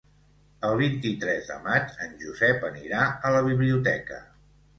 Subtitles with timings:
[0.69, 4.21] El vint-i-tres de maig en Josep anirà a la biblioteca.